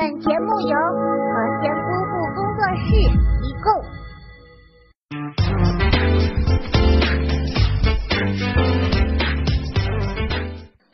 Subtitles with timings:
[0.00, 2.86] 本节目由和仙姑父工作室
[3.42, 3.66] 提供。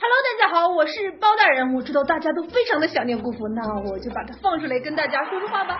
[0.01, 1.75] Hello，大家好，我是包大人。
[1.75, 5.77] 我知道大家都非常的想念姑父，那我就把它放出来跟大家说说话吧。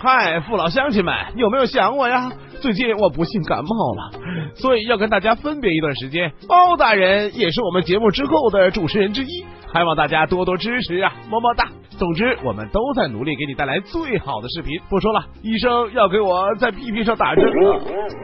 [0.00, 2.32] 嗨，父老乡亲们，有没有想我呀？
[2.60, 4.10] 最近我不幸感冒了，
[4.56, 6.32] 所以要跟大家分别一段时间。
[6.48, 11.68] 包大人也是我们节目之后的主持人之一，还望大家多多支持啊，么么哒。
[11.98, 14.78] 总之，我们都在努力给你带来最好的视频。
[14.88, 17.80] 不说了，医生要给我在屁屁上打针了。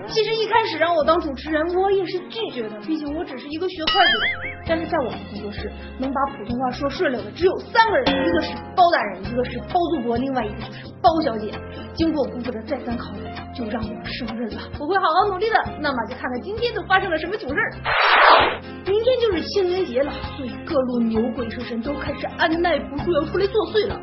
[0.07, 4.53] 其实一开始让我当主持人，我也是拒绝的，毕竟我只是一个学会计的。
[4.67, 11.51] 但是在我们工作室，能把普通话说顺溜的只有三个人，一个是包大人，一个是包租婆，另外一个就是包小姐。
[11.95, 13.21] 经过姑父的再三考虑，
[13.55, 14.63] 就让我胜任了。
[14.79, 15.57] 我会好好努力的。
[15.81, 17.73] 那么就看看今天都发生了什么囧事儿。
[18.87, 24.01] 明天就是清明节了，所以各路牛鬼蛇神都开始按耐不住要出来作碎了。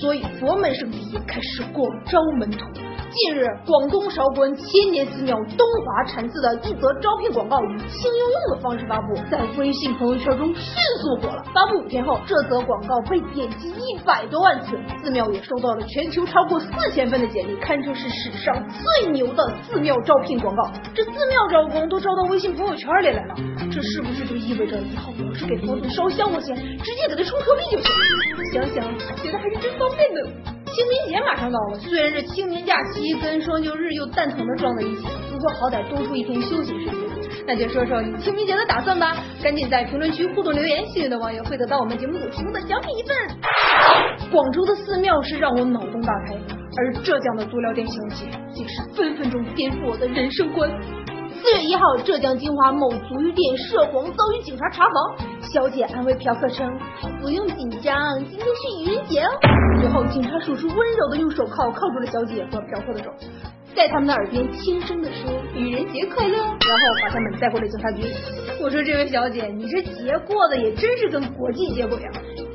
[0.00, 2.83] 所以佛门圣地也开始广招门徒。
[3.14, 10.64] 近日，广东韶关千年寺庙东华禅寺的一则招聘广告以轻应用的方式发布，在微信朋友圈中迅
[11.00, 11.44] 速火了。
[11.54, 20.72] 发布五天后，这则广告被点击一百多万次，寺庙也收到了全球超过四千份的简历，堪称是史上最牛的寺庙招聘广告。
[20.92, 23.34] 这寺庙招工都招到微信朋友圈里来了，
[23.72, 28.52] 这是不是就意味着以后我要是给佛祖烧香火钱，直接给他充 Q 币就行？
[28.52, 30.63] 想想觉得还是真方便呢。
[30.74, 36.94] 清明节马上到了，虽然这清明假期跟双休日又蛋疼的撞在一起，不过好歹多出一天休息时间。
[37.46, 43.14] 那就说说你清明节的打算吧，赶紧在评论区互动留言，幸运的网友会得到我们节目组提供的奖品一份。
[44.32, 46.34] 广州的寺庙是让我脑洞大开，
[46.76, 50.68] 而浙江的足疗店小姐也是分分钟颠覆我的人生观。
[51.42, 56.66] 四月一号，浙江金华某足浴店涉黄遭遇警察查房，小姐安慰嫖客称
[57.20, 59.30] ：“不用紧张，今天是愚人节哦。”
[59.80, 63.10] 随后，警察叔叔温柔的用手铐铐住了小姐和嫖客的手，
[63.74, 66.56] 在他们的耳边轻声的说：“愚人节快乐。”然后
[67.02, 68.04] 把他们带回了警察局。
[68.62, 72.12] 我说：“这位小姐，你这节过得也真是跟国际接轨啊！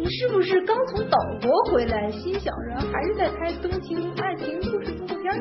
[0.09, 5.31] 是不是刚从岛国回来，心想着还是在拍冬青爱情故事动作片？”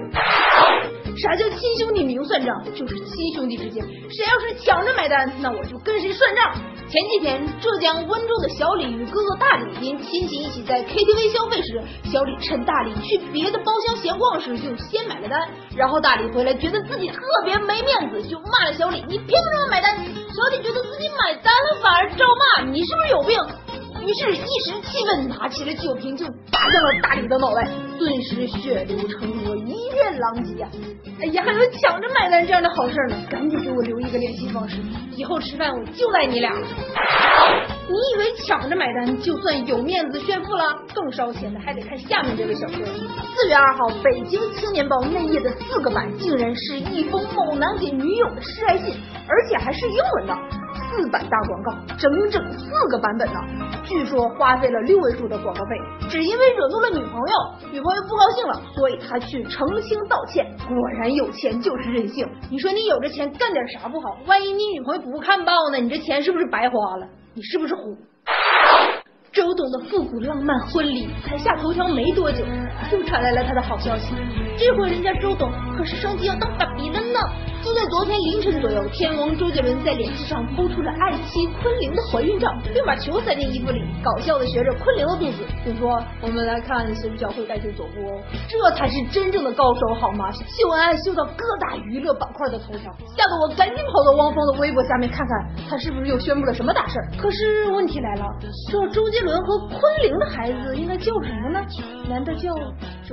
[1.17, 2.55] 啥叫亲兄弟明算账？
[2.75, 6.53] 就是亲兄弟之间，谁要是抢着买单，那我就跟谁算账。
[6.89, 22.25] 前几天，浙江温州的小李与哥哥大李因亲戚一起在 KTV 消费时，小李趁大李去别的包厢闲逛时就先买了单，然后大李回来觉得自己特别没面子，就骂了小李：“你凭什么买单？”小李觉得自己买单了，反而照
[22.57, 23.37] 骂：“你是不是有病？”
[24.09, 30.71] 于是，一时气愤，拿起了酒瓶就砸向了大李的脑袋，顿时血流成河，一片狼藉啊！
[31.21, 34.79] 哎呀，还有抢着买单这样的好事呢，赶紧给我留一个联系方式，
[35.15, 36.67] 以后吃饭我就赖你俩了。
[37.87, 40.65] 你以为抢着买单就算有面子炫富了？
[40.95, 42.77] 更烧钱的还得看下面这位小哥。
[42.77, 48.95] 四月二号，北京青年报内页的四个版竟然是一封某男给女友的示爱信，
[49.29, 50.35] 而且还是英文的。
[50.98, 53.38] 四版大广告，整整四个版本呢。
[53.84, 55.70] 据说花费了六位数的广告费，
[56.10, 60.44] 只因为惹怒了女朋友，女朋友不高兴了，所以他去澄清道歉。
[60.66, 62.28] 果然有钱就是任性。
[62.50, 64.19] 你说你有这钱干点啥不好？
[64.26, 65.78] 万一你女朋友不看报呢？
[65.78, 67.06] 你这钱是不是白花了？
[67.32, 67.97] 你是不是虎？
[69.30, 72.44] 周董的复古浪漫婚礼才下头条没多久，
[72.91, 74.12] 又传来了他的好消息。
[74.56, 77.20] 这回人家周董可是升级要当爸比了呢！
[77.69, 90.33] 就在昨天凌晨左右，天王周杰伦在脸书上抛出了爱妻昆凌的怀孕照，并把球塞进衣服里，搞笑的学着昆凌的肚子，并说：“我们来看谁比较会带球走步哦。”这才是真正的高手好吗？
[90.33, 96.99] 秀恩爱秀到各大娱乐板块的头条，吓得我赶紧跑到汪峰的微博下面看看，他是不是又宣布了什么大事？
[97.21, 98.25] 可是问题来了，
[98.73, 101.61] 这周杰伦和昆凌的孩子应该叫什么呢？
[102.09, 102.51] 难道叫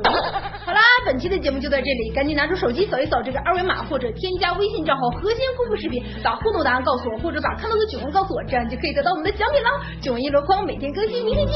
[0.04, 9.70] 好啦，本期的节目就到这里，赶紧拿出手机扫一扫这个二维码，或者添加微信账号，核心护肤视频，把互动答案告诉我，或者把看到的囧文告诉我，这样就可以得到我们的奖品了。
[10.02, 11.54] 囧一箩筐，每天更新，明天见。